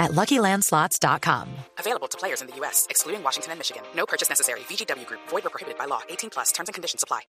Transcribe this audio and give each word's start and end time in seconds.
at 0.00 0.10
LuckyLandSlots.com. 0.10 1.48
Available 1.78 2.08
to 2.08 2.18
players 2.18 2.40
in 2.40 2.48
the 2.48 2.56
U.S., 2.56 2.86
excluding 2.90 3.22
Washington 3.22 3.52
and 3.52 3.60
Michigan. 3.60 3.84
No 3.94 4.06
purchase 4.06 4.28
necessary. 4.28 4.60
VGW 4.60 5.06
Group. 5.06 5.20
Void 5.28 5.46
or 5.46 5.50
prohibited 5.50 5.78
by 5.78 5.84
law. 5.84 6.00
18 6.08 6.30
plus. 6.30 6.50
Terms 6.50 6.68
and 6.68 6.74
conditions 6.74 7.04
apply. 7.04 7.20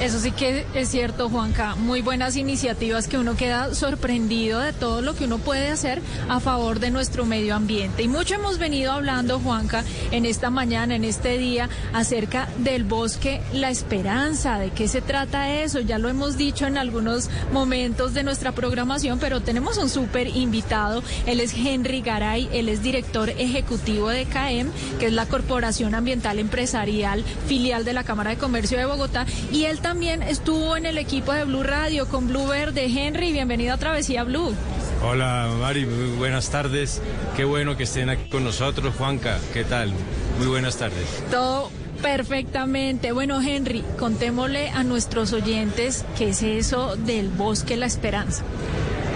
Eso 0.00 0.18
sí 0.18 0.32
que 0.32 0.64
es 0.72 0.88
cierto, 0.88 1.28
Juanca. 1.28 1.74
Muy 1.74 2.00
buenas 2.00 2.36
iniciativas 2.36 3.06
que 3.06 3.18
uno 3.18 3.36
queda 3.36 3.74
sorprendido 3.74 4.58
de 4.58 4.72
todo 4.72 5.02
lo 5.02 5.14
que 5.14 5.26
uno 5.26 5.36
puede 5.36 5.68
hacer 5.68 6.00
a 6.30 6.40
favor 6.40 6.80
de 6.80 6.90
nuestro 6.90 7.26
medio 7.26 7.54
ambiente. 7.54 8.02
Y 8.02 8.08
mucho 8.08 8.36
hemos 8.36 8.56
venido 8.56 8.92
hablando, 8.92 9.38
Juanca, 9.40 9.84
en 10.10 10.24
esta 10.24 10.48
mañana, 10.48 10.96
en 10.96 11.04
este 11.04 11.36
día, 11.36 11.68
acerca 11.92 12.48
del 12.56 12.84
bosque 12.84 13.42
La 13.52 13.68
Esperanza. 13.68 14.58
¿De 14.58 14.70
qué 14.70 14.88
se 14.88 15.02
trata 15.02 15.52
eso? 15.52 15.80
Ya 15.80 15.98
lo 15.98 16.08
hemos 16.08 16.38
dicho 16.38 16.66
en 16.66 16.78
algunos 16.78 17.28
momentos 17.52 18.14
de 18.14 18.22
nuestra 18.22 18.52
programación, 18.52 19.18
pero 19.18 19.42
tenemos 19.42 19.76
un 19.76 19.90
súper 19.90 20.28
invitado. 20.28 21.02
Él 21.26 21.40
es 21.40 21.52
Henry 21.54 22.00
Garay, 22.00 22.48
él 22.54 22.70
es 22.70 22.82
director 22.82 23.28
ejecutivo 23.28 24.08
de 24.08 24.24
CAEM, 24.24 24.70
que 24.98 25.08
es 25.08 25.12
la 25.12 25.26
Corporación 25.26 25.94
Ambiental 25.94 26.38
Empresarial, 26.38 27.22
filial 27.46 27.84
de 27.84 27.92
la 27.92 28.02
Cámara 28.02 28.30
de 28.30 28.38
Comercio 28.38 28.78
de 28.78 28.86
Bogotá. 28.86 29.26
Y 29.52 29.64
él 29.64 29.80
estuvo 29.90 30.76
en 30.76 30.86
el 30.86 30.98
equipo 30.98 31.32
de 31.32 31.44
Blue 31.44 31.64
Radio 31.64 32.06
con 32.06 32.28
Blue 32.28 32.46
Verde. 32.46 32.86
Henry, 32.86 33.32
bienvenido 33.32 33.74
a 33.74 33.76
Travesía 33.76 34.22
Blue. 34.22 34.54
Hola 35.02 35.50
Mari, 35.58 35.84
muy 35.84 36.16
buenas 36.16 36.48
tardes. 36.48 37.02
Qué 37.36 37.44
bueno 37.44 37.76
que 37.76 37.82
estén 37.82 38.08
aquí 38.08 38.28
con 38.30 38.44
nosotros. 38.44 38.94
Juanca, 38.96 39.38
¿qué 39.52 39.64
tal? 39.64 39.92
Muy 40.38 40.46
buenas 40.46 40.76
tardes. 40.76 41.24
Todo 41.32 41.72
perfectamente. 42.02 43.10
Bueno, 43.10 43.42
Henry, 43.42 43.84
contémosle 43.98 44.70
a 44.70 44.84
nuestros 44.84 45.32
oyentes 45.32 46.04
qué 46.16 46.28
es 46.28 46.42
eso 46.44 46.94
del 46.94 47.28
Bosque 47.28 47.76
La 47.76 47.86
Esperanza. 47.86 48.44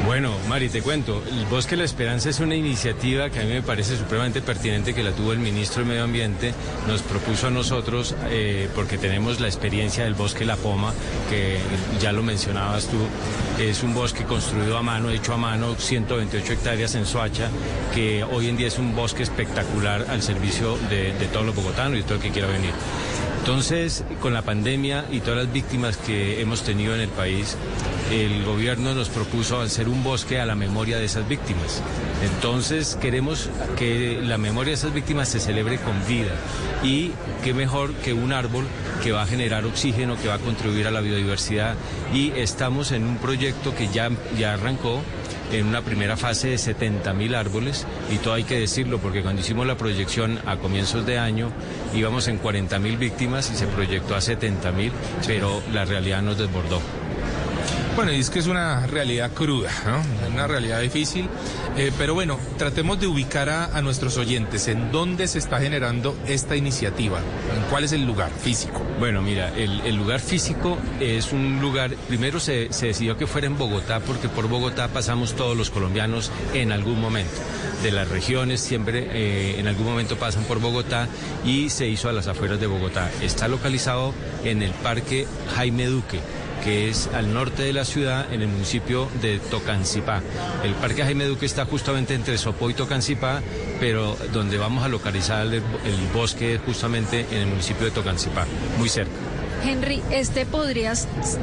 Bueno, 0.04 0.32
Mari, 0.50 0.68
te 0.68 0.82
cuento, 0.82 1.22
el 1.26 1.46
Bosque 1.46 1.78
La 1.78 1.84
Esperanza 1.84 2.28
es 2.28 2.38
una 2.40 2.54
iniciativa 2.54 3.30
que 3.30 3.40
a 3.40 3.44
mí 3.44 3.48
me 3.48 3.62
parece 3.62 3.96
supremamente 3.96 4.42
pertinente 4.42 4.92
que 4.92 5.02
la 5.02 5.12
tuvo 5.12 5.32
el 5.32 5.38
ministro 5.38 5.82
de 5.82 5.88
Medio 5.88 6.04
Ambiente, 6.04 6.52
nos 6.86 7.00
propuso 7.00 7.46
a 7.46 7.50
nosotros, 7.50 8.14
eh, 8.28 8.68
porque 8.74 8.98
tenemos 8.98 9.40
la 9.40 9.46
experiencia 9.46 10.04
del 10.04 10.12
Bosque 10.12 10.44
La 10.44 10.56
Poma, 10.56 10.92
que 11.30 11.56
ya 12.02 12.12
lo 12.12 12.22
mencionabas 12.22 12.86
tú, 12.86 12.98
es 13.58 13.82
un 13.82 13.94
bosque 13.94 14.24
construido 14.24 14.76
a 14.76 14.82
mano, 14.82 15.08
hecho 15.08 15.32
a 15.32 15.38
mano, 15.38 15.74
128 15.74 16.52
hectáreas 16.52 16.94
en 16.96 17.06
Soacha, 17.06 17.48
que 17.94 18.24
hoy 18.24 18.48
en 18.48 18.58
día 18.58 18.66
es 18.66 18.78
un 18.78 18.94
bosque 18.94 19.22
espectacular 19.22 20.04
al 20.10 20.20
servicio 20.20 20.76
de, 20.90 21.14
de 21.14 21.26
todos 21.32 21.46
los 21.46 21.54
bogotanos 21.54 21.94
y 21.94 21.96
de 21.96 22.02
todo 22.02 22.16
el 22.16 22.20
que 22.20 22.30
quiera 22.30 22.48
venir. 22.48 22.72
Entonces, 23.38 24.04
con 24.20 24.34
la 24.34 24.42
pandemia 24.42 25.06
y 25.10 25.20
todas 25.20 25.44
las 25.44 25.52
víctimas 25.52 25.96
que 25.96 26.40
hemos 26.40 26.62
tenido 26.62 26.94
en 26.94 27.00
el 27.00 27.10
país, 27.10 27.56
el 28.10 28.44
gobierno 28.44 28.94
nos 28.94 29.08
propuso 29.08 29.60
hacer 29.60 29.88
un 29.88 30.04
bosque 30.04 30.40
a 30.40 30.46
la 30.46 30.54
memoria 30.54 30.98
de 30.98 31.04
esas 31.04 31.26
víctimas. 31.28 31.82
Entonces, 32.22 32.98
queremos 33.00 33.48
que 33.76 34.20
la 34.22 34.38
memoria 34.38 34.70
de 34.70 34.74
esas 34.74 34.92
víctimas 34.92 35.28
se 35.28 35.40
celebre 35.40 35.78
con 35.78 35.94
vida. 36.06 36.32
Y 36.82 37.12
qué 37.42 37.54
mejor 37.54 37.94
que 37.94 38.12
un 38.12 38.32
árbol 38.32 38.66
que 39.02 39.12
va 39.12 39.22
a 39.22 39.26
generar 39.26 39.64
oxígeno, 39.64 40.16
que 40.20 40.28
va 40.28 40.34
a 40.34 40.38
contribuir 40.38 40.86
a 40.86 40.90
la 40.90 41.00
biodiversidad. 41.00 41.76
Y 42.12 42.30
estamos 42.32 42.92
en 42.92 43.04
un 43.04 43.16
proyecto 43.16 43.74
que 43.74 43.88
ya, 43.88 44.10
ya 44.38 44.54
arrancó 44.54 45.00
en 45.52 45.66
una 45.66 45.82
primera 45.82 46.16
fase 46.16 46.48
de 46.48 46.58
70 46.58 47.12
mil 47.14 47.34
árboles 47.34 47.86
y 48.10 48.16
todo 48.16 48.34
hay 48.34 48.44
que 48.44 48.58
decirlo 48.58 48.98
porque 48.98 49.22
cuando 49.22 49.42
hicimos 49.42 49.66
la 49.66 49.76
proyección 49.76 50.40
a 50.46 50.56
comienzos 50.56 51.06
de 51.06 51.18
año 51.18 51.52
íbamos 51.94 52.28
en 52.28 52.38
40 52.38 52.78
mil 52.78 52.96
víctimas 52.96 53.50
y 53.52 53.56
se 53.56 53.66
proyectó 53.66 54.16
a 54.16 54.20
70 54.20 54.72
mil, 54.72 54.90
pero 55.26 55.62
la 55.72 55.84
realidad 55.84 56.22
nos 56.22 56.38
desbordó. 56.38 56.80
Bueno, 57.96 58.12
y 58.12 58.18
es 58.18 58.28
que 58.28 58.40
es 58.40 58.48
una 58.48 58.88
realidad 58.88 59.30
cruda. 59.32 59.70
Una 60.32 60.48
realidad 60.48 60.80
difícil. 60.80 61.28
Eh, 61.76 61.92
pero 61.96 62.12
bueno, 62.12 62.40
tratemos 62.58 62.98
de 63.00 63.06
ubicar 63.06 63.48
a, 63.48 63.80
nuestros 63.82 64.16
oyentes 64.16 64.66
en 64.66 64.90
dónde 64.90 65.28
se 65.28 65.38
está 65.38 65.60
generando 65.60 66.16
esta 66.26 66.56
iniciativa, 66.56 67.18
en 67.18 67.62
cuál 67.70 67.84
es 67.84 67.92
el 67.92 68.04
lugar 68.04 68.30
físico. 68.30 68.82
Bueno, 68.98 69.22
mira, 69.22 69.52
el, 69.56 69.94
lugar 69.94 70.18
físico 70.18 70.78
es 71.00 71.32
un 71.32 71.60
lugar, 71.60 71.94
primero 72.08 72.40
se, 72.40 72.72
se, 72.72 72.86
decidió 72.86 73.16
que 73.16 73.26
fuera 73.26 73.46
en 73.46 73.56
Bogotá, 73.56 74.00
porque 74.00 74.28
por 74.28 74.48
Bogotá 74.48 74.88
pasamos 74.88 75.34
todos 75.34 75.56
los 75.56 75.70
colombianos 75.70 76.32
en 76.52 76.72
algún 76.72 77.00
momento. 77.00 77.40
De 77.82 77.92
las 77.92 78.08
regiones 78.08 78.60
siempre 78.60 79.08
eh, 79.10 79.60
en 79.60 79.68
algún 79.68 79.86
momento 79.86 80.16
pasan 80.16 80.44
por 80.44 80.58
Bogotá 80.58 81.06
y 81.44 81.70
se 81.70 81.86
hizo 81.86 82.08
a 82.08 82.12
las 82.12 82.26
afueras 82.26 82.58
de 82.58 82.66
Bogotá. 82.66 83.10
Está 83.22 83.46
localizado 83.46 84.14
en 84.44 84.62
el 84.62 84.70
Parque 84.70 85.26
Jaime 85.54 85.86
Duque 85.86 86.20
que 86.62 86.88
es 86.88 87.08
al 87.14 87.32
norte 87.32 87.62
de 87.62 87.72
la 87.72 87.84
ciudad, 87.84 88.32
en 88.32 88.42
el 88.42 88.48
municipio 88.48 89.08
de 89.20 89.38
Tocancipá. 89.38 90.22
El 90.62 90.74
Parque 90.74 91.02
Jaime 91.02 91.24
Duque 91.24 91.46
está 91.46 91.64
justamente 91.66 92.14
entre 92.14 92.38
Sopó 92.38 92.70
y 92.70 92.74
Tocancipá, 92.74 93.42
pero 93.80 94.16
donde 94.32 94.58
vamos 94.58 94.84
a 94.84 94.88
localizar 94.88 95.46
el, 95.46 95.54
el 95.54 95.62
bosque 96.12 96.60
justamente 96.64 97.26
en 97.30 97.38
el 97.38 97.46
municipio 97.46 97.84
de 97.84 97.90
Tocancipá, 97.90 98.46
muy 98.78 98.88
cerca. 98.88 99.33
Henry, 99.64 100.02
¿este 100.10 100.44
podría 100.46 100.92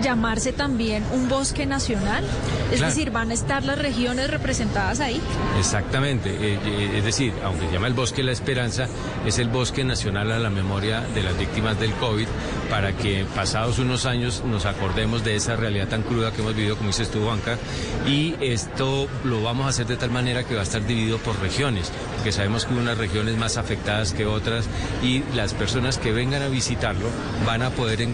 llamarse 0.02 0.54
también 0.54 1.04
un 1.14 1.28
bosque 1.28 1.66
nacional? 1.66 2.24
Es 2.72 2.78
Claro. 2.78 2.94
decir, 2.94 3.12
¿van 3.12 3.32
a 3.32 3.34
estar 3.34 3.64
las 3.64 3.78
regiones 3.78 4.30
representadas 4.30 5.00
ahí? 5.00 5.20
Exactamente, 5.60 6.30
eh, 6.30 6.60
eh, 6.64 6.94
es 6.98 7.04
decir, 7.04 7.34
aunque 7.44 7.66
se 7.68 7.74
llama 7.74 7.88
el 7.88 7.94
Bosque 7.94 8.24
La 8.24 8.32
Esperanza, 8.32 8.88
es 9.26 9.40
el 9.40 9.50
bosque 9.50 9.84
nacional 9.84 10.32
a 10.32 10.40
la 10.40 10.50
memoria 10.50 11.02
de 11.02 11.24
las 11.24 11.38
víctimas 11.38 11.80
del 11.80 11.92
COVID, 11.94 12.28
para 12.70 12.94
que 12.96 13.26
pasados 13.36 13.80
unos 13.80 14.06
años 14.06 14.44
nos 14.46 14.66
acordemos 14.66 15.24
de 15.24 15.36
esa 15.36 15.56
realidad 15.56 15.88
tan 15.90 16.04
cruda 16.04 16.32
que 16.32 16.42
hemos 16.42 16.56
vivido, 16.56 16.78
como 16.78 16.90
dices 16.90 17.10
tú, 17.10 17.26
Banca, 17.26 17.58
y 18.08 18.36
esto 18.40 19.08
lo 19.24 19.42
vamos 19.44 19.66
a 19.66 19.70
hacer 19.70 19.88
de 19.88 19.98
tal 19.98 20.12
manera 20.12 20.44
que 20.44 20.54
va 20.54 20.62
a 20.62 20.64
estar 20.64 20.86
dividido 20.86 21.18
por 21.18 21.38
regiones, 21.42 21.92
porque 22.16 22.32
sabemos 22.32 22.66
que 22.66 22.74
hay 22.74 22.80
unas 22.80 22.98
regiones 22.98 23.36
más 23.38 23.58
afectadas 23.58 24.14
que 24.14 24.26
otras, 24.26 24.66
y 25.04 25.24
las 25.36 25.54
personas 25.54 25.98
que 25.98 26.12
vengan 26.14 26.42
a 26.44 26.48
visitarlo 26.48 27.08
van 27.46 27.64
a 27.64 27.72
poder 27.72 28.02
encontrar 28.02 28.11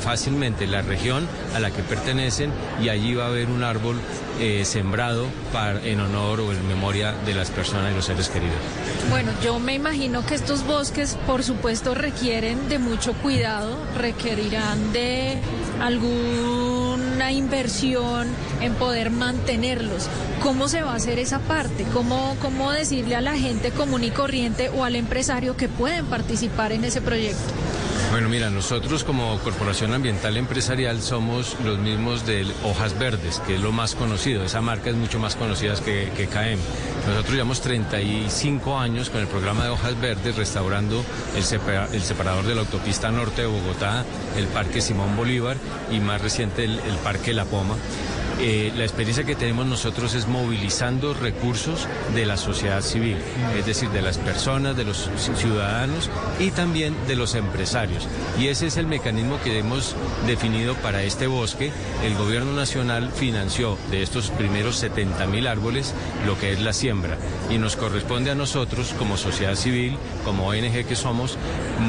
fácilmente 0.00 0.66
la 0.66 0.82
región 0.82 1.26
a 1.54 1.60
la 1.60 1.70
que 1.70 1.82
pertenecen, 1.82 2.50
y 2.82 2.88
allí 2.88 3.14
va 3.14 3.24
a 3.24 3.28
haber 3.28 3.48
un 3.48 3.62
árbol 3.62 3.96
eh, 4.40 4.64
sembrado 4.64 5.26
en 5.84 6.00
honor 6.00 6.40
o 6.40 6.52
en 6.52 6.66
memoria 6.68 7.12
de 7.26 7.34
las 7.34 7.50
personas 7.50 7.92
y 7.92 7.94
los 7.94 8.04
seres 8.04 8.28
queridos. 8.28 8.56
Bueno, 9.10 9.32
yo 9.42 9.58
me 9.58 9.74
imagino 9.74 10.24
que 10.24 10.34
estos 10.34 10.66
bosques, 10.66 11.18
por 11.26 11.42
supuesto, 11.42 11.94
requieren 11.94 12.68
de 12.68 12.78
mucho 12.78 13.12
cuidado, 13.14 13.76
requerirán 13.98 14.92
de 14.92 15.38
alguna 15.80 17.32
inversión 17.32 18.28
en 18.60 18.74
poder 18.74 19.10
mantenerlos. 19.10 20.08
¿Cómo 20.42 20.68
se 20.68 20.82
va 20.82 20.92
a 20.92 20.96
hacer 20.96 21.18
esa 21.18 21.40
parte? 21.40 21.84
¿Cómo, 21.92 22.36
cómo 22.40 22.72
decirle 22.72 23.16
a 23.16 23.20
la 23.20 23.36
gente 23.36 23.70
común 23.70 24.04
y 24.04 24.10
corriente 24.10 24.70
o 24.70 24.84
al 24.84 24.96
empresario 24.96 25.56
que 25.56 25.68
pueden 25.68 26.06
participar 26.06 26.72
en 26.72 26.84
ese 26.84 27.00
proyecto? 27.00 27.52
Bueno, 28.10 28.28
mira, 28.28 28.50
nosotros 28.50 29.04
como 29.04 29.38
Corporación 29.38 29.94
Ambiental 29.94 30.36
Empresarial 30.36 31.00
somos 31.00 31.56
los 31.64 31.78
mismos 31.78 32.26
de 32.26 32.44
Hojas 32.64 32.98
Verdes, 32.98 33.40
que 33.46 33.54
es 33.54 33.60
lo 33.60 33.70
más 33.70 33.94
conocido. 33.94 34.42
Esa 34.42 34.60
marca 34.60 34.90
es 34.90 34.96
mucho 34.96 35.20
más 35.20 35.36
conocida 35.36 35.74
que, 35.76 36.10
que 36.16 36.26
KM. 36.26 36.58
Nosotros 37.06 37.32
llevamos 37.34 37.60
35 37.60 38.78
años 38.80 39.10
con 39.10 39.20
el 39.20 39.28
programa 39.28 39.62
de 39.64 39.70
Hojas 39.70 39.98
Verdes 40.00 40.34
restaurando 40.34 41.04
el, 41.36 41.44
separa- 41.44 41.88
el 41.92 42.02
separador 42.02 42.44
de 42.46 42.56
la 42.56 42.62
autopista 42.62 43.12
norte 43.12 43.42
de 43.42 43.46
Bogotá, 43.46 44.04
el 44.36 44.46
Parque 44.48 44.80
Simón 44.80 45.16
Bolívar 45.16 45.56
y 45.92 46.00
más 46.00 46.20
reciente 46.20 46.64
el 46.64 46.80
Parque 47.04 47.32
La 47.32 47.44
Poma. 47.44 47.76
Eh, 48.42 48.72
la 48.74 48.84
experiencia 48.84 49.24
que 49.24 49.34
tenemos 49.34 49.66
nosotros 49.66 50.14
es 50.14 50.26
movilizando 50.26 51.12
recursos 51.12 51.86
de 52.14 52.24
la 52.24 52.38
sociedad 52.38 52.80
civil, 52.80 53.18
es 53.58 53.66
decir, 53.66 53.90
de 53.90 54.00
las 54.00 54.16
personas, 54.16 54.74
de 54.78 54.84
los 54.84 55.10
ci- 55.10 55.34
ciudadanos 55.36 56.08
y 56.38 56.50
también 56.50 56.94
de 57.06 57.16
los 57.16 57.34
empresarios. 57.34 58.08
Y 58.38 58.48
ese 58.48 58.68
es 58.68 58.78
el 58.78 58.86
mecanismo 58.86 59.38
que 59.44 59.58
hemos 59.58 59.94
definido 60.26 60.74
para 60.76 61.02
este 61.02 61.26
bosque. 61.26 61.70
El 62.02 62.14
gobierno 62.16 62.52
nacional 62.54 63.10
financió 63.14 63.76
de 63.90 64.02
estos 64.02 64.30
primeros 64.30 64.76
70 64.76 65.26
mil 65.26 65.46
árboles 65.46 65.92
lo 66.26 66.38
que 66.38 66.52
es 66.54 66.60
la 66.60 66.72
siembra. 66.72 67.18
Y 67.50 67.58
nos 67.58 67.76
corresponde 67.76 68.30
a 68.30 68.34
nosotros, 68.34 68.94
como 68.98 69.18
sociedad 69.18 69.54
civil, 69.54 69.98
como 70.24 70.46
ONG 70.48 70.86
que 70.86 70.96
somos, 70.96 71.36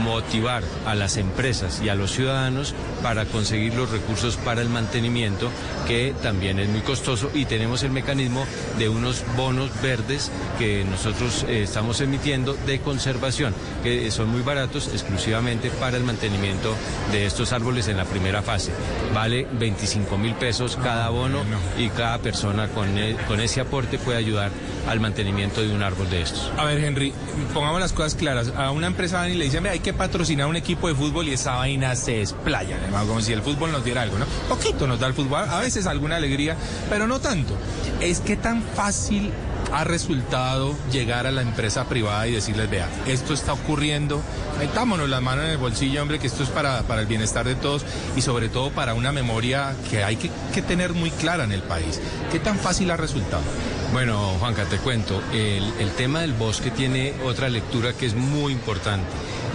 motivar 0.03 0.63
a 0.85 0.95
las 0.95 1.15
empresas 1.15 1.81
y 1.81 1.87
a 1.87 1.95
los 1.95 2.11
ciudadanos 2.11 2.73
para 3.01 3.23
conseguir 3.25 3.73
los 3.75 3.89
recursos 3.89 4.35
para 4.35 4.61
el 4.61 4.67
mantenimiento 4.67 5.49
que 5.87 6.13
también 6.21 6.40
también 6.41 6.59
es 6.59 6.69
muy 6.69 6.81
costoso 6.81 7.29
y 7.35 7.45
tenemos 7.45 7.83
el 7.83 7.91
mecanismo 7.91 8.47
de 8.79 8.89
unos 8.89 9.23
bonos 9.37 9.69
verdes 9.83 10.31
que 10.57 10.83
nosotros 10.83 11.45
eh, 11.47 11.61
estamos 11.61 12.01
emitiendo 12.01 12.55
de 12.65 12.79
conservación, 12.79 13.53
que 13.83 14.09
son 14.09 14.29
muy 14.29 14.41
baratos 14.41 14.87
exclusivamente 14.87 15.69
para 15.69 15.97
el 15.97 16.03
mantenimiento 16.03 16.75
de 17.11 17.27
estos 17.27 17.53
árboles 17.53 17.89
en 17.89 17.97
la 17.97 18.05
primera 18.05 18.41
fase. 18.41 18.71
Vale 19.13 19.45
25 19.51 20.17
mil 20.17 20.33
pesos 20.33 20.79
cada 20.81 21.09
bono 21.09 21.41
y 21.77 21.89
cada 21.89 22.17
persona 22.17 22.69
con, 22.69 22.97
e- 22.97 23.15
con 23.27 23.39
ese 23.39 23.61
aporte 23.61 23.99
puede 23.99 24.17
ayudar 24.17 24.49
al 24.87 24.99
mantenimiento 24.99 25.61
de 25.61 25.73
un 25.73 25.83
árbol 25.83 26.09
de 26.09 26.21
estos. 26.21 26.51
A 26.57 26.65
ver, 26.65 26.83
Henry, 26.83 27.13
pongamos 27.53 27.79
las 27.79 27.93
cosas 27.93 28.15
claras. 28.15 28.51
A 28.55 28.71
una 28.71 28.87
empresa 28.87 29.17
van 29.17 29.31
y 29.31 29.35
le 29.35 29.45
dicen, 29.45 29.63
"Ve, 29.63 29.69
hay 29.69 29.79
que 29.79 29.93
patrocinar 29.93 30.47
un 30.47 30.55
equipo 30.55 30.87
de 30.87 30.95
fútbol 30.95 31.27
y 31.27 31.33
esa 31.33 31.55
vaina 31.55 31.95
se 31.95 32.17
desplaya, 32.17 32.77
hermano, 32.77 33.07
como 33.07 33.21
si 33.21 33.33
el 33.33 33.41
fútbol 33.41 33.71
nos 33.71 33.83
diera 33.83 34.01
algo, 34.01 34.17
¿no? 34.17 34.25
Poquito 34.49 34.87
nos 34.87 34.99
da 34.99 35.07
el 35.07 35.13
fútbol, 35.13 35.45
a 35.49 35.59
veces 35.59 35.85
alguna 35.87 36.17
alegría, 36.17 36.55
pero 36.89 37.07
no 37.07 37.19
tanto. 37.19 37.53
Es 37.99 38.19
que 38.19 38.35
tan 38.35 38.63
fácil 38.63 39.31
ha 39.73 39.83
resultado 39.83 40.75
llegar 40.91 41.27
a 41.27 41.31
la 41.31 41.41
empresa 41.41 41.85
privada 41.85 42.27
y 42.27 42.33
decirles, 42.33 42.69
vea, 42.69 42.89
esto 43.07 43.33
está 43.33 43.53
ocurriendo, 43.53 44.21
metámonos 44.59 45.07
las 45.09 45.21
manos 45.21 45.45
en 45.45 45.51
el 45.51 45.57
bolsillo, 45.57 46.01
hombre, 46.01 46.19
que 46.19 46.27
esto 46.27 46.43
es 46.43 46.49
para, 46.49 46.81
para 46.83 47.01
el 47.01 47.07
bienestar 47.07 47.45
de 47.45 47.55
todos 47.55 47.85
y 48.15 48.21
sobre 48.21 48.49
todo 48.49 48.71
para 48.71 48.93
una 48.95 49.11
memoria 49.11 49.73
que 49.89 50.03
hay 50.03 50.17
que, 50.17 50.29
que 50.53 50.61
tener 50.61 50.93
muy 50.93 51.11
clara 51.11 51.45
en 51.45 51.51
el 51.51 51.61
país. 51.63 52.01
¿Qué 52.31 52.39
tan 52.39 52.57
fácil 52.57 52.91
ha 52.91 52.97
resultado? 52.97 53.43
Bueno, 53.91 54.35
Juanca, 54.39 54.63
te 54.65 54.77
cuento, 54.77 55.21
el, 55.33 55.65
el 55.79 55.91
tema 55.91 56.21
del 56.21 56.31
bosque 56.31 56.71
tiene 56.71 57.13
otra 57.25 57.49
lectura 57.49 57.91
que 57.91 58.05
es 58.05 58.15
muy 58.15 58.53
importante 58.53 59.09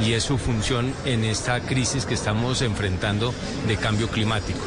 y 0.05 0.13
es 0.13 0.25
su 0.25 0.37
función 0.37 0.93
en 1.07 1.25
esta 1.25 1.61
crisis 1.61 2.05
que 2.05 2.13
estamos 2.13 2.61
enfrentando 2.61 3.33
de 3.67 3.77
cambio 3.79 4.09
climático. 4.09 4.59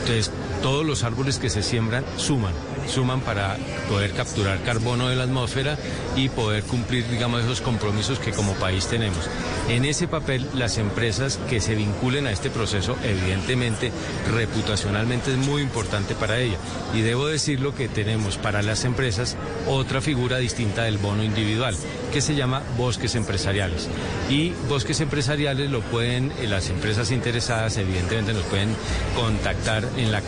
Entonces, 0.00 0.30
todos 0.62 0.84
los 0.84 1.04
árboles 1.04 1.38
que 1.38 1.50
se 1.50 1.62
siembran 1.62 2.04
suman, 2.16 2.54
suman 2.88 3.20
para 3.20 3.56
poder 3.88 4.12
capturar 4.12 4.62
carbono 4.62 5.08
de 5.08 5.16
la 5.16 5.24
atmósfera 5.24 5.76
y 6.16 6.28
poder 6.28 6.64
cumplir, 6.64 7.08
digamos, 7.08 7.44
esos 7.44 7.60
compromisos 7.60 8.18
que 8.18 8.32
como 8.32 8.54
país 8.54 8.86
tenemos. 8.86 9.28
En 9.68 9.84
ese 9.84 10.08
papel, 10.08 10.46
las 10.54 10.78
empresas 10.78 11.38
que 11.48 11.60
se 11.60 11.74
vinculen 11.74 12.26
a 12.26 12.32
este 12.32 12.50
proceso, 12.50 12.96
evidentemente, 13.04 13.92
reputacionalmente 14.32 15.32
es 15.32 15.38
muy 15.38 15.62
importante 15.62 16.14
para 16.14 16.38
ella. 16.38 16.56
Y 16.94 17.02
debo 17.02 17.26
decirlo 17.26 17.74
que 17.74 17.88
tenemos 17.88 18.38
para 18.38 18.62
las 18.62 18.84
empresas 18.84 19.36
otra 19.66 20.00
figura 20.00 20.38
distinta 20.38 20.84
del 20.84 20.98
bono 20.98 21.22
individual, 21.22 21.76
que 22.12 22.20
se 22.20 22.34
llama 22.34 22.62
bosques 22.76 23.14
empresariales. 23.14 23.88
Y 24.30 24.50
bosques 24.68 25.00
empresariales 25.00 25.70
lo 25.70 25.80
pueden, 25.82 26.32
eh, 26.40 26.46
las 26.46 26.70
empresas 26.70 27.10
interesadas, 27.10 27.76
evidentemente, 27.76 28.32
nos 28.32 28.44
pueden 28.44 28.74
contactar 29.14 29.86
en 29.96 30.12
la 30.12 30.22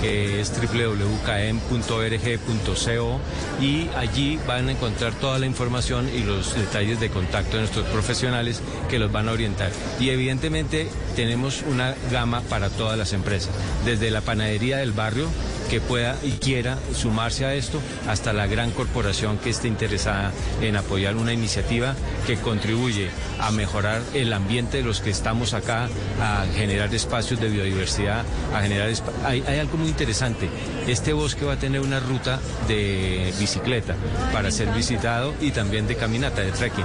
Que 0.00 0.40
es 0.40 0.52
www.caem.org.co, 0.52 3.20
y 3.60 3.88
allí 3.96 4.38
van 4.46 4.68
a 4.68 4.72
encontrar 4.72 5.12
toda 5.14 5.38
la 5.38 5.46
información 5.46 6.08
y 6.14 6.22
los 6.22 6.54
detalles 6.54 7.00
de 7.00 7.10
contacto 7.10 7.56
de 7.56 7.62
nuestros 7.62 7.86
profesionales 7.86 8.60
que 8.88 8.98
los 8.98 9.12
van 9.12 9.28
a 9.28 9.32
orientar. 9.32 9.70
Y 9.98 10.10
evidentemente 10.10 10.88
tenemos 11.16 11.62
una 11.68 11.94
gama 12.10 12.42
para 12.42 12.68
todas 12.70 12.98
las 12.98 13.12
empresas, 13.12 13.50
desde 13.84 14.10
la 14.10 14.20
panadería 14.20 14.78
del 14.78 14.92
barrio, 14.92 15.28
que 15.70 15.80
pueda 15.80 16.16
y 16.24 16.32
quiera 16.32 16.78
sumarse 16.94 17.44
a 17.44 17.54
esto, 17.54 17.80
hasta 18.08 18.32
la 18.32 18.48
gran 18.48 18.72
corporación 18.72 19.38
que 19.38 19.50
esté 19.50 19.68
interesada 19.68 20.32
en 20.60 20.76
apoyar 20.76 21.14
una 21.16 21.32
iniciativa 21.32 21.94
que 22.26 22.36
contribuye 22.36 23.08
a 23.38 23.52
mejorar 23.52 24.02
el 24.12 24.32
ambiente 24.32 24.78
de 24.78 24.82
los 24.82 25.00
que 25.00 25.10
estamos 25.10 25.54
acá, 25.54 25.88
a 26.20 26.44
generar 26.56 26.92
espacios 26.92 27.40
de 27.40 27.48
biodiversidad, 27.48 28.24
a 28.52 28.62
generar... 28.62 28.90
Hay, 29.24 29.44
hay 29.46 29.58
algo 29.60 29.78
muy 29.78 29.88
interesante. 29.88 30.48
Este 30.88 31.12
bosque 31.12 31.44
va 31.44 31.52
a 31.52 31.58
tener 31.58 31.80
una 31.80 32.00
ruta 32.00 32.40
de 32.66 33.32
bicicleta 33.38 33.94
para 34.32 34.50
ser 34.50 34.68
visitado 34.72 35.34
y 35.40 35.52
también 35.52 35.86
de 35.86 35.94
caminata, 35.94 36.42
de 36.42 36.50
trekking. 36.50 36.84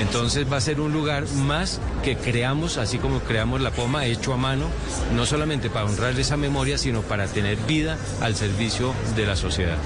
Entonces 0.00 0.50
va 0.50 0.56
a 0.56 0.60
ser 0.60 0.80
un 0.80 0.92
lugar 0.92 1.28
más 1.28 1.80
que 2.02 2.16
creamos, 2.16 2.78
así 2.78 2.98
como 2.98 3.20
creamos 3.20 3.60
la 3.60 3.70
poma 3.70 4.06
hecho 4.06 4.32
a 4.32 4.36
mano, 4.36 4.66
no 5.14 5.26
solamente 5.26 5.70
para 5.70 5.86
honrar 5.86 6.18
esa 6.18 6.36
memoria, 6.36 6.78
sino 6.78 7.02
para 7.02 7.26
tener 7.26 7.56
vida 7.66 7.96
al 8.20 8.34
servicio 8.36 8.92
de 9.16 9.26
la 9.26 9.36
sociedad. 9.36 9.76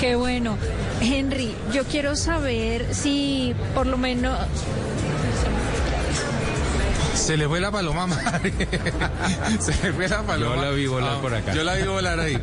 Qué 0.00 0.16
bueno. 0.16 0.56
Henry, 1.00 1.54
yo 1.72 1.84
quiero 1.84 2.16
saber 2.16 2.94
si 2.94 3.54
por 3.74 3.86
lo 3.86 3.98
menos 3.98 4.38
Se 7.14 7.36
le 7.36 7.46
fue 7.46 7.60
la 7.60 7.70
paloma, 7.70 8.06
madre. 8.06 8.52
Se 9.60 9.72
le 9.82 9.92
fue 9.92 10.08
la 10.08 10.22
paloma. 10.22 10.56
Yo 10.56 10.62
la 10.62 10.70
vi 10.70 10.86
volar 10.86 11.14
Ah, 11.16 11.20
por 11.20 11.34
acá. 11.34 11.52
Yo 11.54 11.62
la 11.62 11.74
vi 11.74 11.82
volar 11.84 12.18
ahí. 12.18 12.36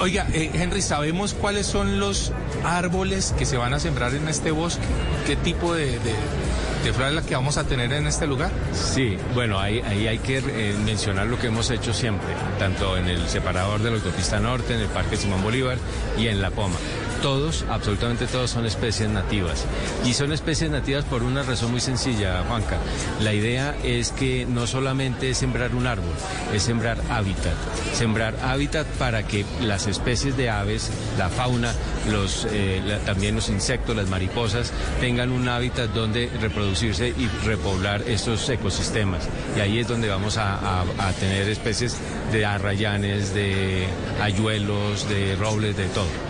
Oiga, 0.00 0.26
eh, 0.32 0.50
Henry, 0.54 0.82
¿sabemos 0.82 1.34
cuáles 1.34 1.66
son 1.66 2.00
los 2.00 2.32
árboles 2.64 3.32
que 3.38 3.46
se 3.46 3.56
van 3.56 3.72
a 3.74 3.78
sembrar 3.78 4.14
en 4.14 4.26
este 4.28 4.50
bosque? 4.50 4.82
¿Qué 5.26 5.36
tipo 5.36 5.74
de, 5.74 5.86
de, 6.00 6.14
flora 6.92 7.08
es 7.08 7.14
la 7.14 7.22
que 7.22 7.34
vamos 7.34 7.56
a 7.56 7.64
tener 7.64 7.92
en 7.92 8.06
este 8.06 8.26
lugar? 8.26 8.50
Sí, 8.72 9.16
bueno, 9.34 9.58
ahí, 9.58 9.80
ahí 9.80 10.06
hay 10.06 10.18
que 10.18 10.38
eh, 10.38 10.74
mencionar 10.84 11.26
lo 11.26 11.38
que 11.38 11.48
hemos 11.48 11.70
hecho 11.70 11.92
siempre, 11.92 12.28
tanto 12.58 12.96
en 12.96 13.08
el 13.08 13.28
separador 13.28 13.80
de 13.80 13.90
la 13.90 13.96
autopista 13.96 14.40
norte, 14.40 14.74
en 14.74 14.80
el 14.80 14.88
Parque 14.88 15.16
Simón 15.16 15.42
Bolívar 15.42 15.78
y 16.18 16.28
en 16.28 16.40
La 16.40 16.50
Poma. 16.50 16.76
Todos, 17.22 17.66
absolutamente 17.68 18.26
todos 18.26 18.50
son 18.50 18.64
especies 18.64 19.10
nativas. 19.10 19.66
Y 20.06 20.14
son 20.14 20.32
especies 20.32 20.70
nativas 20.70 21.04
por 21.04 21.22
una 21.22 21.42
razón 21.42 21.70
muy 21.70 21.80
sencilla, 21.80 22.42
Juanca. 22.48 22.78
La 23.20 23.34
idea 23.34 23.76
es 23.84 24.10
que 24.10 24.46
no 24.46 24.66
solamente 24.66 25.28
es 25.28 25.36
sembrar 25.36 25.74
un 25.74 25.86
árbol, 25.86 26.14
es 26.54 26.62
sembrar 26.62 26.96
hábitat. 27.10 27.52
Sembrar 27.92 28.34
hábitat 28.42 28.86
para 28.98 29.22
que 29.24 29.44
las 29.60 29.86
especies 29.86 30.34
de 30.38 30.48
aves, 30.48 30.90
la 31.18 31.28
fauna, 31.28 31.74
los, 32.10 32.46
eh, 32.50 32.80
también 33.04 33.34
los 33.34 33.50
insectos, 33.50 33.94
las 33.94 34.08
mariposas, 34.08 34.72
tengan 35.00 35.30
un 35.30 35.46
hábitat 35.46 35.90
donde 35.90 36.30
reproducirse 36.40 37.08
y 37.08 37.28
repoblar 37.44 38.00
estos 38.08 38.48
ecosistemas. 38.48 39.28
Y 39.58 39.60
ahí 39.60 39.78
es 39.78 39.86
donde 39.88 40.08
vamos 40.08 40.38
a- 40.38 40.80
a 40.80 41.12
tener 41.20 41.46
especies 41.50 41.98
de 42.32 42.46
arrayanes, 42.46 43.34
de 43.34 43.86
ayuelos, 44.22 45.06
de 45.10 45.36
robles, 45.36 45.76
de 45.76 45.84
todo. 45.88 46.29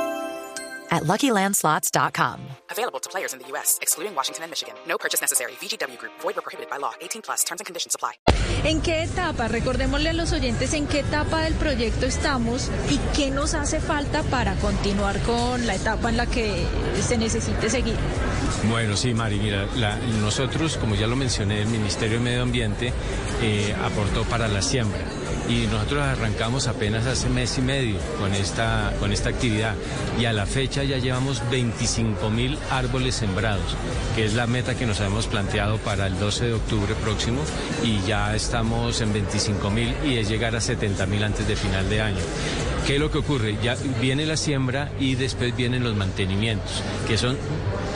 at 0.91 1.03
LuckyLandSlots.com. 1.03 2.39
Available 2.69 2.99
to 2.99 3.09
players 3.09 3.33
in 3.33 3.39
the 3.39 3.47
U.S., 3.53 3.79
excluding 3.81 4.13
Washington 4.15 4.43
and 4.43 4.51
Michigan. 4.51 4.75
No 4.87 4.97
purchase 4.97 5.21
necessary. 5.21 5.53
VGW 5.61 5.97
Group, 5.97 6.13
void 6.21 6.37
or 6.37 6.41
prohibited 6.41 6.69
by 6.69 6.77
law. 6.77 6.91
18 7.01 7.21
plus 7.21 7.43
terms 7.43 7.61
and 7.61 7.65
conditions 7.65 7.95
apply. 7.95 8.13
¿En 8.63 8.81
qué 8.81 9.03
etapa, 9.03 9.47
recordémosle 9.47 10.09
a 10.09 10.13
los 10.13 10.31
oyentes, 10.33 10.73
en 10.73 10.87
qué 10.87 10.99
etapa 10.99 11.41
del 11.41 11.53
proyecto 11.55 12.05
estamos 12.05 12.69
y 12.89 12.97
qué 13.15 13.31
nos 13.31 13.53
hace 13.53 13.79
falta 13.79 14.23
para 14.23 14.55
continuar 14.55 15.19
con 15.23 15.65
la 15.65 15.75
etapa 15.75 16.09
en 16.09 16.17
la 16.17 16.25
que 16.27 16.65
se 17.01 17.17
necesite 17.17 17.69
seguir? 17.69 17.95
Bueno, 18.69 18.95
sí, 18.97 19.13
Mari, 19.13 19.39
mira, 19.39 19.65
la- 19.75 19.95
nosotros, 20.21 20.77
como 20.77 20.95
ya 20.95 21.07
lo 21.07 21.15
mencioné, 21.15 21.61
el 21.61 21.67
Ministerio 21.67 22.17
de 22.19 22.23
Medio 22.23 22.41
Ambiente 22.43 22.93
eh, 23.41 23.75
aportó 23.83 24.23
para 24.25 24.47
la 24.47 24.61
siembra 24.61 24.99
y 25.49 25.67
nosotros 25.67 26.03
arrancamos 26.03 26.67
apenas 26.67 27.05
hace 27.05 27.29
mes 27.29 27.57
y 27.57 27.61
medio 27.61 27.97
con 28.19 28.33
esta, 28.33 28.93
con 28.99 29.11
esta 29.11 29.29
actividad 29.29 29.75
y 30.19 30.25
a 30.25 30.33
la 30.33 30.45
fecha 30.45 30.83
ya 30.83 30.97
llevamos 30.97 31.41
25 31.49 32.29
mil 32.29 32.57
árboles 32.69 33.15
sembrados, 33.15 33.75
que 34.15 34.25
es 34.25 34.33
la 34.33 34.47
meta 34.47 34.75
que 34.75 34.85
nos 34.85 34.99
habíamos 34.99 35.27
planteado 35.27 35.77
para 35.77 36.07
el 36.07 36.17
12 36.19 36.45
de 36.45 36.53
octubre 36.53 36.95
próximo 36.95 37.41
y 37.83 38.01
ya 38.07 38.35
estamos 38.35 39.01
en 39.01 39.13
25 39.13 39.69
mil 39.69 39.93
y 40.05 40.17
es 40.17 40.29
llegar 40.29 40.55
a 40.55 40.61
70 40.61 41.05
mil 41.05 41.23
antes 41.23 41.47
de 41.47 41.55
final 41.55 41.89
de 41.89 42.01
año. 42.01 42.21
¿Qué 42.87 42.95
es 42.95 42.99
lo 42.99 43.11
que 43.11 43.19
ocurre? 43.19 43.57
Ya 43.63 43.75
viene 44.01 44.25
la 44.25 44.35
siembra 44.37 44.91
y 44.99 45.15
después 45.15 45.55
vienen 45.55 45.83
los 45.83 45.95
mantenimientos, 45.95 46.81
que 47.07 47.17
son 47.17 47.37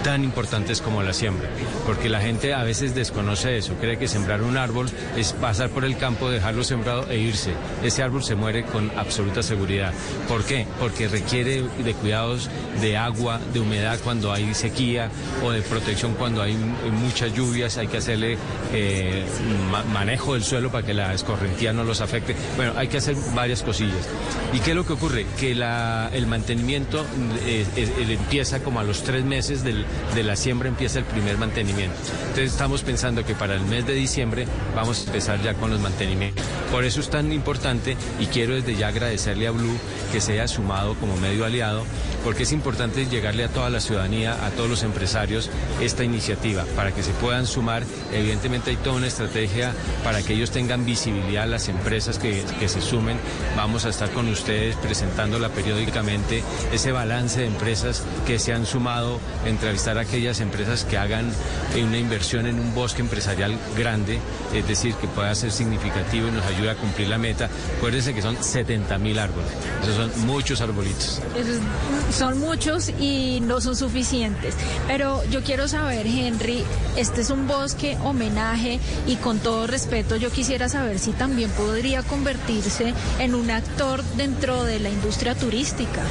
tan 0.03 0.23
importantes 0.23 0.81
como 0.81 1.01
la 1.01 1.13
siembra, 1.13 1.49
porque 1.87 2.09
la 2.09 2.21
gente 2.21 2.53
a 2.53 2.61
veces 2.63 2.93
desconoce 2.93 3.57
eso, 3.57 3.73
cree 3.81 3.97
que 3.97 4.07
sembrar 4.07 4.43
un 4.43 4.55
árbol 4.55 4.87
es 5.17 5.33
pasar 5.33 5.71
por 5.71 5.83
el 5.83 5.97
campo, 5.97 6.29
dejarlo 6.29 6.63
sembrado 6.63 7.09
e 7.09 7.17
irse. 7.17 7.53
Ese 7.83 8.03
árbol 8.03 8.23
se 8.23 8.35
muere 8.35 8.63
con 8.65 8.91
absoluta 8.95 9.41
seguridad. 9.41 9.91
¿Por 10.27 10.43
qué? 10.43 10.67
Porque 10.79 11.07
requiere 11.07 11.63
de 11.83 11.93
cuidados 11.95 12.51
de 12.81 12.97
agua, 12.97 13.39
de 13.51 13.59
humedad 13.59 13.97
cuando 14.03 14.31
hay 14.31 14.53
sequía 14.53 15.09
o 15.43 15.49
de 15.49 15.63
protección 15.63 16.13
cuando 16.13 16.43
hay 16.43 16.53
muchas 16.53 17.33
lluvias, 17.33 17.77
hay 17.77 17.87
que 17.87 17.97
hacerle 17.97 18.37
eh, 18.73 19.25
ma- 19.71 19.83
manejo 19.85 20.35
del 20.35 20.43
suelo 20.43 20.71
para 20.71 20.85
que 20.85 20.93
la 20.93 21.15
escorrentía 21.15 21.73
no 21.73 21.83
los 21.83 22.01
afecte. 22.01 22.35
Bueno, 22.55 22.73
hay 22.77 22.87
que 22.89 22.97
hacer 22.97 23.15
varias 23.33 23.63
cosillas. 23.63 24.07
¿Y 24.53 24.59
qué 24.59 24.74
lo 24.75 24.85
que 24.85 24.93
ocurre? 24.93 25.25
Que 25.39 25.55
la, 25.55 26.09
el 26.13 26.27
mantenimiento 26.27 27.01
eh, 27.45 27.65
eh, 27.75 27.89
eh, 27.97 28.13
empieza 28.19 28.59
como 28.61 28.79
a 28.79 28.83
los 28.83 29.03
tres 29.03 29.23
meses 29.25 29.63
del- 29.63 29.85
de 30.13 30.23
la 30.23 30.35
siembra, 30.35 30.67
empieza 30.69 30.99
el 30.99 31.05
primer 31.05 31.37
mantenimiento. 31.37 31.95
Entonces 32.21 32.51
estamos 32.51 32.83
pensando 32.83 33.25
que 33.25 33.33
para 33.35 33.55
el 33.55 33.61
mes 33.61 33.87
de 33.87 33.93
diciembre 33.93 34.45
vamos 34.75 35.01
a 35.01 35.05
empezar 35.07 35.41
ya 35.41 35.53
con 35.55 35.71
los 35.71 35.79
mantenimientos. 35.79 36.45
Por 36.71 36.83
eso 36.83 36.99
es 36.99 37.09
tan 37.09 37.31
importante 37.31 37.95
y 38.19 38.25
quiero 38.27 38.53
desde 38.55 38.75
ya 38.75 38.89
agradecerle 38.89 39.47
a 39.47 39.51
Blue 39.51 39.77
que 40.11 40.21
se 40.21 40.33
haya 40.33 40.47
sumado 40.47 40.95
como 40.95 41.15
medio 41.17 41.45
aliado, 41.45 41.83
porque 42.25 42.41
es 42.43 42.51
importante 42.51 43.05
llegarle 43.05 43.43
a 43.43 43.49
toda 43.49 43.69
la 43.69 43.79
ciudadanía, 43.79 44.33
a 44.45 44.49
todos 44.49 44.67
los 44.67 44.81
empresarios, 44.81 45.49
esta 45.79 46.03
iniciativa, 46.03 46.65
para 46.75 46.91
que 46.91 47.03
se 47.03 47.11
puedan 47.11 47.45
sumar. 47.45 47.83
Evidentemente 48.11 48.71
hay 48.71 48.77
toda 48.77 48.95
una 48.95 49.05
estrategia 49.05 49.71
para 50.03 50.23
que 50.23 50.33
ellos 50.33 50.49
tengan 50.49 50.85
visibilidad 50.85 51.47
las 51.47 51.69
empresas 51.69 52.17
que, 52.17 52.43
que 52.59 52.67
se 52.67 52.81
sumen. 52.81 53.17
Vamos 53.55 53.85
a 53.85 53.89
estar 53.89 54.09
con 54.09 54.27
ustedes 54.27 54.75
presentándola 54.77 55.49
periódicamente, 55.49 56.43
ese 56.73 56.91
balance 56.91 57.41
de 57.41 57.45
empresas 57.45 58.01
que 58.25 58.39
se 58.39 58.53
han 58.53 58.65
sumado, 58.65 59.19
entrevistar 59.45 59.99
a 59.99 60.01
aquellas 60.01 60.39
empresas 60.39 60.83
que 60.83 60.97
hagan 60.97 61.31
eh, 61.75 61.83
una 61.83 61.99
inversión 61.99 62.47
en 62.47 62.59
un 62.59 62.73
bosque 62.73 63.01
empresarial 63.03 63.55
grande, 63.77 64.17
es 64.51 64.67
decir, 64.67 64.95
que 64.95 65.07
pueda 65.07 65.33
ser 65.35 65.51
significativo 65.51 66.27
y 66.27 66.31
nos 66.31 66.45
ayude 66.47 66.71
a 66.71 66.75
cumplir 66.75 67.07
la 67.07 67.19
meta. 67.19 67.51
Acuérdense 67.77 68.15
que 68.15 68.23
son 68.23 68.35
70 68.43 68.97
mil 68.97 69.19
árboles, 69.19 69.51
esos 69.83 69.95
son 69.95 70.25
muchos 70.25 70.59
arbolitos. 70.61 71.21
Eso 71.37 71.51
es- 71.51 72.14
son 72.15 72.39
muchos 72.39 72.89
y 72.99 73.39
no 73.41 73.59
son 73.61 73.75
suficientes. 73.75 74.55
Pero 74.87 75.23
yo 75.29 75.43
quiero 75.43 75.67
saber, 75.67 76.07
Henry, 76.07 76.63
este 76.95 77.21
es 77.21 77.29
un 77.29 77.47
bosque 77.47 77.97
homenaje 78.03 78.79
y 79.05 79.15
con 79.17 79.39
todo 79.39 79.67
respeto 79.67 80.15
yo 80.15 80.31
quisiera 80.31 80.69
saber 80.69 80.99
si 80.99 81.11
también 81.11 81.49
podría 81.51 82.03
convertirse 82.03 82.93
en 83.19 83.35
un 83.35 83.51
actor 83.51 84.03
dentro 84.15 84.63
de 84.63 84.79
la 84.79 84.89
industria 84.89 85.35
turística. 85.35 86.01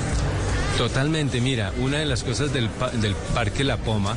Totalmente, 0.76 1.40
mira, 1.40 1.72
una 1.78 1.98
de 1.98 2.06
las 2.06 2.22
cosas 2.22 2.52
del, 2.52 2.68
del 3.00 3.14
Parque 3.32 3.64
La 3.64 3.76
Poma 3.76 4.16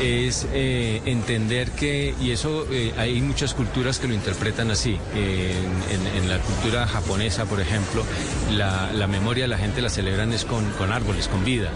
es 0.00 0.46
eh, 0.52 1.00
entender 1.06 1.70
que, 1.70 2.14
y 2.20 2.30
eso 2.32 2.66
eh, 2.70 2.92
hay 2.96 3.20
muchas 3.20 3.54
culturas 3.54 3.98
que 3.98 4.08
lo 4.08 4.14
interpretan 4.14 4.70
así, 4.70 4.98
eh, 5.14 5.54
en, 5.90 6.06
en- 6.18 6.24
la 6.28 6.38
cultura 6.38 6.86
japonesa, 6.86 7.44
por 7.44 7.60
ejemplo, 7.60 8.02
la, 8.52 8.90
la 8.92 9.06
memoria 9.06 9.46
la 9.46 9.58
gente 9.58 9.82
la 9.82 9.90
celebran 9.90 10.32
es 10.32 10.44
con, 10.46 10.64
con 10.72 10.90
árboles, 10.90 11.28
con 11.28 11.44
vida, 11.44 11.68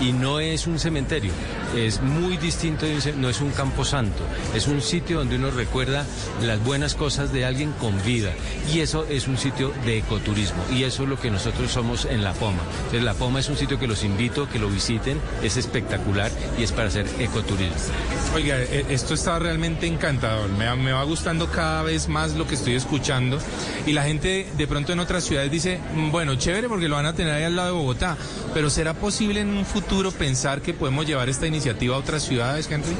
y 0.00 0.12
no 0.12 0.38
es 0.38 0.66
un 0.68 0.78
cementerio, 0.78 1.32
es 1.76 2.00
muy 2.00 2.36
distinto, 2.36 2.86
de 2.86 2.94
un 2.94 3.20
no 3.20 3.28
es 3.28 3.40
un 3.40 3.50
campo 3.50 3.84
santo, 3.84 4.22
es 4.54 4.68
un 4.68 4.80
sitio 4.80 5.18
donde 5.18 5.36
uno 5.36 5.50
recuerda 5.50 6.06
las 6.42 6.62
buenas 6.62 6.94
cosas 6.94 7.32
de 7.32 7.44
alguien 7.44 7.72
con 7.72 8.00
vida, 8.04 8.32
y 8.72 8.78
eso 8.80 9.04
es 9.10 9.26
un 9.26 9.36
sitio 9.38 9.72
de 9.84 9.98
ecoturismo, 9.98 10.64
y 10.72 10.84
eso 10.84 11.02
es 11.02 11.08
lo 11.08 11.20
que 11.20 11.30
nosotros 11.30 11.72
somos 11.72 12.04
en 12.04 12.22
La 12.22 12.32
Poma. 12.32 12.62
Entonces, 12.78 13.02
La 13.02 13.14
Poma 13.14 13.40
es 13.40 13.48
un 13.48 13.56
sitio 13.56 13.78
que 13.80 13.88
los 13.88 14.04
invito, 14.04 14.48
que 14.48 14.58
lo 14.60 14.68
visiten, 14.68 15.20
es 15.42 15.56
espectacular 15.56 16.30
y 16.58 16.62
es 16.62 16.70
para 16.72 16.88
hacer 16.88 17.06
ecoturismo. 17.18 17.65
Music. 17.68 18.25
Oiga, 18.36 18.58
eh, 18.60 18.84
esto 18.90 19.14
está 19.14 19.38
realmente 19.38 19.86
encantador. 19.86 20.50
Me, 20.50 20.92
va- 20.92 21.04
gustando 21.04 21.46
cada 21.50 21.82
vez 21.82 22.06
más 22.06 22.34
lo 22.34 22.46
que 22.46 22.54
estoy 22.54 22.74
escuchando. 22.74 23.38
Y 23.86 23.92
la 23.94 24.02
gente 24.02 24.46
de 24.58 24.66
pronto 24.66 24.92
en 24.92 25.00
otras 25.00 25.24
ciudades 25.24 25.50
dice, 25.50 25.80
"Mm, 25.94 26.10
bueno, 26.10 26.34
chévere 26.34 26.68
porque 26.68 26.86
lo 26.86 26.96
van 26.96 27.06
a 27.06 27.14
tener 27.14 27.32
ahí 27.32 27.44
al 27.44 27.56
lado 27.56 27.68
de 27.68 27.74
Bogotá. 27.80 28.18
Pero 28.52 28.68
¿será 28.68 28.92
posible 28.92 29.40
en 29.40 29.48
un 29.56 29.64
futuro 29.64 30.10
pensar 30.12 30.60
que 30.60 30.74
podemos 30.74 31.06
llevar 31.06 31.30
esta 31.30 31.46
iniciativa 31.46 31.94
a 31.96 31.98
otras 31.98 32.24
ciudades, 32.24 32.68
Henry? 32.70 32.94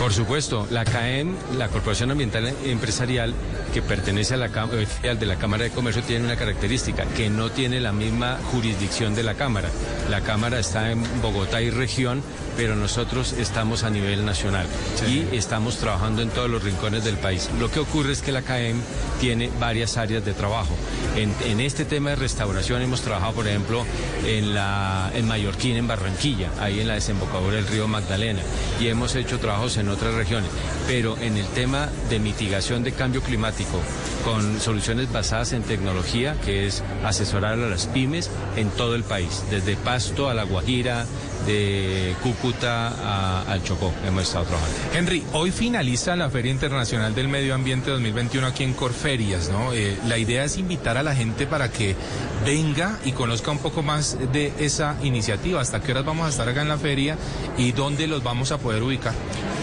Por 0.00 0.12
supuesto, 0.12 0.66
la 0.72 0.84
CAEM, 0.84 1.36
la 1.58 1.68
Corporación 1.68 2.10
Ambiental 2.10 2.52
Empresarial, 2.64 3.34
que 3.72 3.82
pertenece 3.82 4.34
a 4.34 4.36
la 4.36 4.48
de 4.48 5.26
la 5.26 5.36
Cámara 5.36 5.62
de 5.62 5.70
Comercio, 5.70 6.02
tiene 6.02 6.24
una 6.24 6.34
característica, 6.34 7.04
que 7.16 7.30
no 7.30 7.50
tiene 7.52 7.78
la 7.78 7.92
misma 7.92 8.38
jurisdicción 8.50 9.14
de 9.14 9.22
la 9.22 9.34
Cámara. 9.34 9.68
La 10.10 10.20
Cámara 10.22 10.58
está 10.58 10.90
en 10.90 11.04
Bogotá 11.22 11.62
y 11.62 11.70
región, 11.70 12.20
pero 12.56 12.74
nosotros 12.74 13.32
estamos 13.34 13.84
a 13.84 13.90
nivel 13.90 14.24
nacional 14.24 14.66
y 15.08 15.34
estamos 15.34 15.76
trabajando 15.76 16.22
en 16.22 16.28
todos 16.30 16.48
los 16.48 16.62
rincones 16.62 17.04
del 17.04 17.16
país. 17.16 17.50
Lo 17.58 17.70
que 17.70 17.80
ocurre 17.80 18.12
es 18.12 18.22
que 18.22 18.32
la 18.32 18.42
CAEM 18.42 18.80
tiene 19.20 19.50
varias 19.58 19.96
áreas 19.96 20.24
de 20.24 20.32
trabajo. 20.32 20.74
En, 21.16 21.34
en 21.44 21.60
este 21.60 21.84
tema 21.84 22.10
de 22.10 22.16
restauración 22.16 22.82
hemos 22.82 23.00
trabajado, 23.00 23.32
por 23.32 23.48
ejemplo, 23.48 23.84
en, 24.26 24.54
la, 24.54 25.10
en 25.14 25.26
Mallorquín, 25.26 25.76
en 25.76 25.86
Barranquilla, 25.86 26.50
ahí 26.60 26.80
en 26.80 26.88
la 26.88 26.94
desembocadura 26.94 27.56
del 27.56 27.66
río 27.66 27.88
Magdalena, 27.88 28.40
y 28.80 28.88
hemos 28.88 29.14
hecho 29.14 29.38
trabajos 29.38 29.76
en 29.76 29.88
otras 29.88 30.14
regiones. 30.14 30.50
Pero 30.86 31.16
en 31.18 31.36
el 31.36 31.46
tema 31.46 31.88
de 32.10 32.18
mitigación 32.18 32.82
de 32.82 32.92
cambio 32.92 33.22
climático, 33.22 33.80
con 34.24 34.60
soluciones 34.60 35.12
basadas 35.12 35.52
en 35.52 35.62
tecnología, 35.62 36.36
que 36.44 36.66
es 36.66 36.82
asesorar 37.04 37.54
a 37.54 37.68
las 37.68 37.86
pymes 37.86 38.30
en 38.56 38.70
todo 38.70 38.94
el 38.94 39.04
país, 39.04 39.42
desde 39.50 39.76
Pasto 39.76 40.28
a 40.28 40.34
La 40.34 40.44
Guajira, 40.44 41.06
de 41.46 42.14
Cúcuta 42.22 43.42
al 43.42 43.62
Chocó, 43.62 43.92
hemos 44.06 44.24
estado 44.24 44.44
trabajando. 44.44 44.76
Henry, 44.94 45.24
hoy 45.32 45.50
finaliza 45.50 46.16
la 46.16 46.30
Feria 46.30 46.52
Internacional 46.52 47.14
del 47.14 47.28
Medio 47.28 47.54
Ambiente 47.54 47.90
2021 47.90 48.46
aquí 48.46 48.64
en 48.64 48.74
Corferias, 48.74 49.48
¿no? 49.50 49.72
Eh, 49.72 49.96
la 50.06 50.18
idea 50.18 50.44
es 50.44 50.58
invitar 50.58 50.96
a 50.96 51.02
la 51.02 51.14
gente 51.14 51.46
para 51.46 51.70
que 51.70 51.96
venga 52.44 52.98
y 53.04 53.12
conozca 53.12 53.50
un 53.50 53.58
poco 53.58 53.82
más 53.82 54.18
de 54.32 54.52
esa 54.58 54.96
iniciativa. 55.02 55.60
¿Hasta 55.60 55.80
qué 55.80 55.92
horas 55.92 56.04
vamos 56.04 56.26
a 56.26 56.30
estar 56.30 56.48
acá 56.48 56.62
en 56.62 56.68
la 56.68 56.78
feria 56.78 57.16
y 57.56 57.72
dónde 57.72 58.06
los 58.06 58.22
vamos 58.22 58.52
a 58.52 58.58
poder 58.58 58.82
ubicar? 58.82 59.14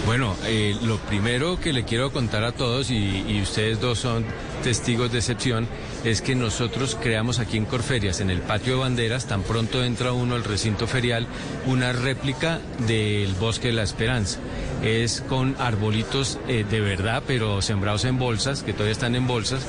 Bueno, 0.09 0.35
eh, 0.47 0.75
lo 0.81 0.97
primero 0.97 1.59
que 1.59 1.71
le 1.71 1.83
quiero 1.83 2.11
contar 2.11 2.43
a 2.43 2.51
todos, 2.51 2.89
y, 2.89 3.39
ustedes 3.43 3.79
dos 3.79 3.99
son 3.99 4.25
testigos 4.63 5.11
de 5.11 5.19
excepción, 5.19 5.67
es 6.03 6.23
que 6.23 6.33
nosotros 6.33 6.97
creamos 6.99 7.37
aquí 7.37 7.57
en 7.57 7.65
Corferias, 7.65 8.19
en 8.19 8.31
el 8.31 8.41
patio 8.41 8.73
de 8.73 8.79
banderas, 8.79 9.27
tan 9.27 9.43
pronto 9.43 9.83
entra 9.83 10.11
uno 10.11 10.33
al 10.33 10.43
recinto 10.43 10.87
ferial, 10.87 11.27
una 11.67 11.93
réplica 11.93 12.59
del 12.87 13.35
Bosque 13.35 13.67
de 13.67 13.75
la 13.75 13.83
Esperanza. 13.83 14.39
Es 14.83 15.21
con 15.21 15.55
arbolitos 15.59 16.39
eh, 16.47 16.65
de 16.67 16.81
verdad, 16.81 17.21
pero 17.27 17.61
sembrados 17.61 18.03
en 18.05 18.17
bolsas, 18.17 18.63
que 18.63 18.73
todavía 18.73 18.93
están 18.93 19.13
en 19.13 19.27
bolsas, 19.27 19.63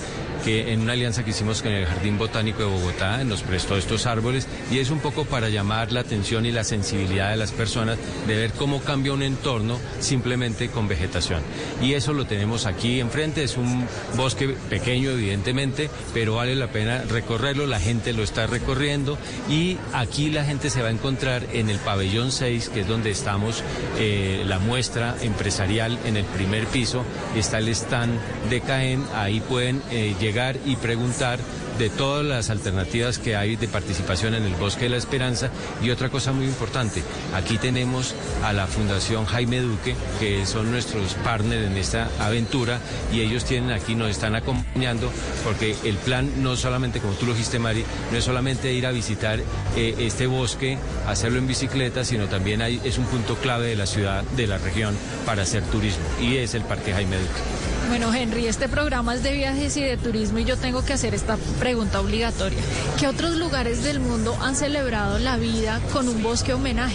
que 0.45 0.73
en 0.73 0.81
una 0.81 0.95
alianza 0.95 1.25
que 1.25 1.31
hicimos 1.31 1.63
con 1.63 1.73
el 1.73 1.87
Jardín 1.87 2.19
Botánico 2.19 2.61
de 2.61 2.65
Bogotá 2.65 3.23
nos 3.25 3.43
prestó 3.43 3.77
estos 3.77 4.07
árboles 4.07 4.47
y 4.71 4.79
es 4.79 4.91
un 4.91 5.01
poco 5.01 5.25
para 5.25 5.49
llamar 5.49 5.93
la 5.93 6.01
atención 6.01 6.47
y 6.47 6.53
la 6.53 6.65
sensibilidad 6.65 7.31
de 7.31 7.37
las 7.37 7.53
personas 7.53 7.99
de 8.27 8.37
ver 8.37 8.53
cómo 8.53 8.81
cambia 8.81 9.13
un 9.13 9.23
entorno 9.23 9.79
simplemente 10.01 10.69
con 10.69 10.89
vegetación. 10.89 11.43
Y 11.83 11.95
eso 11.95 12.13
lo 12.13 12.27
tenemos 12.27 12.67
aquí 12.67 13.01
enfrente, 13.01 13.43
es 13.43 13.57
un 13.57 13.87
bosque 14.17 14.49
pequeño 14.49 15.11
evidentemente, 15.11 15.91
pero 16.15 16.37
vale 16.37 16.55
la 16.55 16.73
pena 16.73 17.03
recorrerlo, 17.03 17.67
la 17.67 17.81
gente 17.81 18.13
lo 18.13 18.23
está 18.23 18.47
recorriendo 18.47 19.19
y 19.49 19.77
aquí 19.93 20.31
la 20.31 20.45
gente 20.45 20.71
se 20.71 20.83
va 20.83 20.89
a 20.89 20.93
encontrar 20.93 21.45
en 21.53 21.69
el 21.69 21.79
pabellón 21.79 22.33
6, 22.33 22.71
que 22.71 22.81
es 22.81 22.89
donde 22.89 23.11
estamos, 23.11 23.63
eh, 23.99 24.43
la 24.47 24.59
muestra 24.59 25.17
empresarial 25.21 25.99
en 26.05 26.17
el 26.17 26.25
primer 26.25 26.67
piso, 26.67 27.05
está 27.37 27.59
el 27.59 27.69
stand 27.69 28.19
de 28.49 28.61
CAEN, 28.61 29.05
ahí 29.15 29.41
pueden 29.41 29.83
eh, 29.91 30.15
llegar 30.21 30.30
y 30.65 30.77
preguntar 30.77 31.41
de 31.77 31.91
todas 31.91 32.25
las 32.25 32.51
alternativas 32.51 33.19
que 33.19 33.35
hay 33.35 33.57
de 33.57 33.67
participación 33.67 34.35
en 34.35 34.45
el 34.45 34.55
Bosque 34.55 34.85
de 34.85 34.91
la 34.91 34.97
Esperanza. 34.97 35.51
Y 35.83 35.91
otra 35.91 36.09
cosa 36.09 36.31
muy 36.33 36.47
importante, 36.47 37.03
aquí 37.35 37.59
tenemos 37.59 38.15
a 38.45 38.53
la 38.53 38.69
Fundación 38.69 39.25
Jaime 39.25 39.61
Duque, 39.61 39.97
que 40.21 40.47
son 40.47 40.71
nuestros 40.71 41.15
partners 41.15 41.67
en 41.67 41.77
esta 41.77 42.09
aventura, 42.21 42.79
y 43.13 43.23
ellos 43.23 43.45
tienen 43.45 43.73
aquí, 43.73 43.97
nos 43.97 44.11
están 44.11 44.37
acompañando, 44.37 45.11
porque 45.43 45.75
el 45.85 45.97
plan 45.97 46.31
no 46.43 46.55
solamente, 46.55 47.01
como 47.01 47.15
tú 47.15 47.27
lo 47.27 47.33
dijiste, 47.33 47.59
Mari, 47.59 47.85
no 48.13 48.19
es 48.19 48.25
solamente 48.25 48.73
ir 48.73 48.87
a 48.87 48.93
visitar 48.93 49.41
eh, 49.77 49.95
este 49.99 50.29
bosque, 50.29 50.79
hacerlo 51.09 51.39
en 51.39 51.49
bicicleta, 51.49 52.05
sino 52.05 52.27
también 52.27 52.63
hay, 52.63 52.81
es 52.85 52.99
un 52.99 53.07
punto 53.07 53.35
clave 53.35 53.67
de 53.67 53.77
la 53.77 53.87
ciudad, 53.87 54.23
de 54.37 54.47
la 54.47 54.59
región, 54.59 54.97
para 55.27 55.43
hacer 55.43 55.65
turismo, 55.65 56.05
y 56.21 56.37
es 56.37 56.55
el 56.55 56.63
Parque 56.63 56.93
Jaime 56.93 57.17
Duque. 57.17 57.70
Bueno, 57.91 58.15
Henry, 58.15 58.47
este 58.47 58.69
programa 58.69 59.17
es 59.17 59.25
de 59.25 59.33
viajes 59.33 59.77
y 59.77 59.83
de 59.83 59.97
turismo 59.97 60.39
y 60.39 60.45
yo 60.45 60.57
tengo 60.57 60.85
que 60.85 60.93
hacer 60.93 61.13
esta 61.13 61.37
pregunta 61.59 61.99
obligatoria. 61.99 62.61
¿Qué 63.01 63.09
otros 63.09 63.35
lugares 63.35 63.83
del 63.83 63.99
mundo 63.99 64.39
han 64.41 64.55
celebrado 64.55 65.19
la 65.19 65.37
vida 65.37 65.81
con 65.93 66.09
un 66.09 66.23
bosque 66.23 66.55
homenaje? 66.55 66.95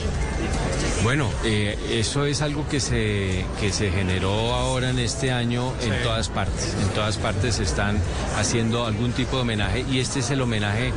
Bueno, 1.04 1.30
eh, 1.44 1.78
eso 1.92 2.26
es 2.26 2.42
algo 2.42 2.66
que 2.70 2.80
se, 2.80 3.46
que 3.60 3.74
se 3.74 3.92
generó 3.92 4.54
ahora 4.54 4.90
en 4.90 5.00
este 5.00 5.34
año 5.34 5.74
en 5.82 6.02
todas 6.02 6.30
partes. 6.30 6.74
En 6.82 6.88
todas 6.96 7.18
partes 7.18 7.56
se 7.56 7.64
están 7.64 8.00
haciendo 8.38 8.86
algún 8.86 9.12
tipo 9.12 9.36
de 9.36 9.42
homenaje 9.42 9.86
y 9.92 10.00
este 10.00 10.20
es 10.20 10.32
el 10.32 10.40
homenaje 10.40 10.94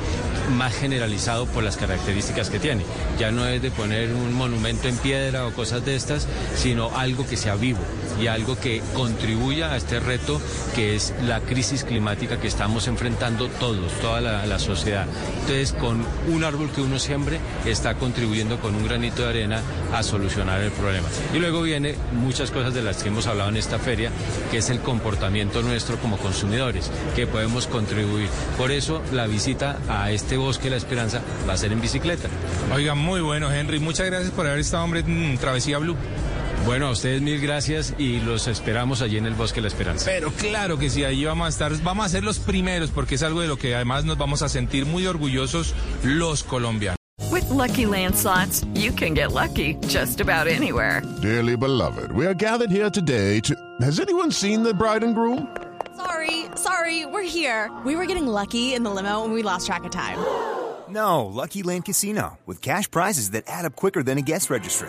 más 0.56 0.74
generalizado 0.74 1.46
por 1.46 1.64
las 1.64 1.76
características 1.76 2.50
que 2.50 2.60
tiene. 2.60 2.84
Ya 3.18 3.32
no 3.32 3.48
es 3.48 3.60
de 3.60 3.72
poner 3.72 4.12
un 4.12 4.32
monumento 4.32 4.86
en 4.86 4.96
piedra 4.96 5.44
o 5.44 5.52
cosas 5.52 5.84
de 5.84 5.96
estas, 5.96 6.28
sino 6.56 6.96
algo 6.96 7.26
que 7.26 7.36
sea 7.36 7.56
vivo. 7.56 7.80
Y 8.20 8.26
algo 8.26 8.58
que 8.58 8.82
contribuya 8.94 9.72
a 9.72 9.76
este 9.76 10.00
reto 10.00 10.40
que 10.74 10.96
es 10.96 11.14
la 11.24 11.40
crisis 11.40 11.84
climática 11.84 12.40
que 12.40 12.48
estamos 12.48 12.86
enfrentando 12.88 13.48
todos, 13.48 13.92
toda 14.00 14.20
la, 14.20 14.58
sociedad. 14.58 15.06
Entonces, 15.40 15.72
con 15.72 16.04
un 16.26 16.42
árbol 16.42 16.70
que 16.72 16.80
uno 16.80 16.98
siembre, 16.98 17.38
está 17.64 17.94
contribuyendo 17.94 18.58
con 18.58 18.74
un 18.74 18.84
granito 18.84 19.22
de 19.22 19.28
arena 19.28 19.62
a 19.94 20.02
solucionar 20.02 20.60
el 20.60 20.72
problema. 20.72 21.06
Y 21.32 21.38
luego 21.38 21.62
viene 21.62 21.94
muchas 22.12 22.50
cosas 22.50 22.74
de 22.74 22.82
las 22.82 23.02
que 23.02 23.08
hemos 23.08 23.28
hablado 23.28 23.50
en 23.50 23.56
esta 23.56 23.78
feria, 23.78 24.10
que 24.50 24.58
es 24.58 24.68
el 24.70 24.80
comportamiento 24.80 25.62
nuestro 25.62 25.96
como 25.98 26.18
consumidores, 26.18 26.90
que 27.14 27.28
podemos 27.28 27.68
contribuir. 27.68 28.28
Por 28.56 28.72
eso 28.72 29.00
la 29.12 29.28
visita 29.28 29.78
a 29.88 30.10
este 30.10 30.36
bosque 30.36 30.70
La 30.70 30.76
Esperanza 30.76 31.22
va 31.48 31.52
a 31.52 31.56
ser 31.56 31.72
en 31.72 31.80
bicicleta. 31.80 32.28
Oiga, 32.74 32.94
muy 32.94 33.20
bueno, 33.20 33.52
Henry. 33.52 33.78
Muchas 33.78 34.06
gracias 34.06 34.32
por 34.32 34.46
haber 34.46 34.58
estado, 34.58 34.82
hombre, 34.82 35.00
en 35.00 35.38
Travesía 35.38 35.78
Blue. 35.78 35.96
Bueno, 36.64 36.88
a 36.88 36.90
ustedes 36.90 37.22
mil 37.22 37.40
gracias 37.40 37.94
y 37.98 38.20
los 38.20 38.46
esperamos 38.46 39.00
allí 39.00 39.16
en 39.16 39.26
el 39.26 39.34
Bosque 39.34 39.60
La 39.60 39.68
Esperanza. 39.68 40.04
Pero 40.06 40.30
claro 40.32 40.78
que 40.78 40.90
sí, 40.90 41.04
allí 41.04 41.24
vamos 41.24 41.46
a 41.46 41.48
estar, 41.48 41.72
vamos 41.82 42.06
a 42.06 42.08
ser 42.08 42.24
los 42.24 42.38
primeros 42.38 42.90
porque 42.90 43.14
es 43.14 43.22
algo 43.22 43.40
de 43.40 43.48
lo 43.48 43.56
que 43.56 43.74
además 43.74 44.04
nos 44.04 44.18
vamos 44.18 44.42
a 44.42 44.48
sentir 44.48 44.84
muy 44.84 45.06
orgullosos 45.06 45.74
los 46.02 46.44
colombianos. 46.44 46.98
With 47.30 47.48
lucky 47.50 47.84
landslots, 47.84 48.64
you 48.74 48.92
can 48.92 49.14
get 49.14 49.32
lucky 49.32 49.76
just 49.88 50.20
about 50.20 50.46
anywhere. 50.46 51.02
Dearly 51.22 51.56
beloved, 51.56 52.12
we 52.12 52.26
are 52.26 52.34
gathered 52.34 52.70
here 52.70 52.90
today 52.90 53.40
to. 53.40 53.54
Has 53.80 53.98
anyone 54.00 54.30
seen 54.30 54.62
the 54.62 54.74
bride 54.74 55.02
and 55.02 55.14
groom? 55.14 55.48
Sorry, 55.96 56.46
sorry, 56.54 57.06
we're 57.06 57.22
here. 57.28 57.70
We 57.84 57.96
were 57.96 58.06
getting 58.06 58.26
lucky 58.26 58.74
in 58.74 58.82
the 58.82 58.90
limo 58.90 59.24
and 59.24 59.32
we 59.32 59.42
lost 59.42 59.66
track 59.66 59.84
of 59.84 59.90
time. 59.90 60.18
No, 60.88 61.26
Lucky 61.26 61.62
Land 61.62 61.84
Casino, 61.84 62.38
with 62.46 62.62
cash 62.62 62.90
prizes 62.90 63.32
that 63.32 63.44
add 63.46 63.64
up 63.66 63.76
quicker 63.76 64.02
than 64.02 64.16
a 64.16 64.22
guest 64.22 64.48
registry. 64.48 64.88